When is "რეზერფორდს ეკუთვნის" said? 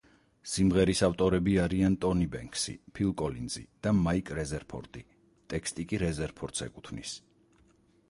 6.09-7.19